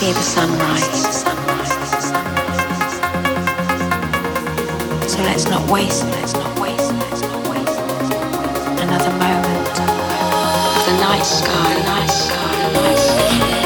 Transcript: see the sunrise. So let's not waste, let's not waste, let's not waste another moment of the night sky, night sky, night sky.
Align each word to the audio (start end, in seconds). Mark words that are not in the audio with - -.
see 0.00 0.12
the 0.12 0.20
sunrise. 0.22 1.24
So 5.12 5.22
let's 5.24 5.44
not 5.44 5.70
waste, 5.70 6.04
let's 6.04 6.32
not 6.32 6.58
waste, 6.58 6.90
let's 6.94 7.20
not 7.20 7.48
waste 7.50 7.80
another 8.80 9.12
moment 9.24 9.76
of 10.78 10.86
the 10.86 10.96
night 11.04 11.22
sky, 11.22 11.82
night 11.84 12.06
sky, 12.08 12.72
night 12.72 12.98
sky. 12.98 13.59